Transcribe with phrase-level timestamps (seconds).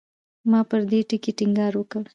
[0.49, 2.03] ما پر دې ټکي ټینګار وکړ.